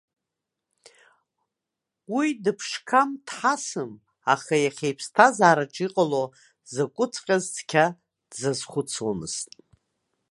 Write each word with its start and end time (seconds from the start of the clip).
Уи 2.15 2.27
дыԥшқам-дҳасым, 2.43 3.91
аха 4.33 4.55
иахьа 4.59 4.87
иԥсҭазаараҿ 4.91 5.75
иҟало 5.85 6.23
закәыҵәҟьаз 6.73 7.45
цқьа 7.55 7.85
дзазхәыцуамызт. 8.31 9.49